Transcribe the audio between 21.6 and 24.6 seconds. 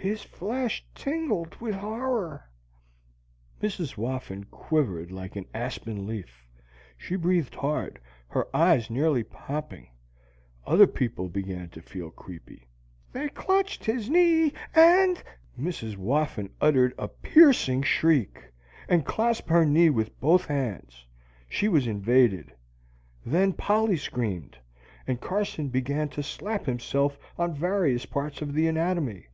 was invaded. Then Polly screamed,